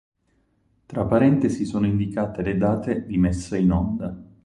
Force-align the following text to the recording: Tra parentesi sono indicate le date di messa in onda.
Tra 0.87 1.05
parentesi 1.05 1.63
sono 1.63 1.85
indicate 1.85 2.41
le 2.41 2.57
date 2.57 3.05
di 3.05 3.19
messa 3.19 3.55
in 3.55 3.71
onda. 3.71 4.23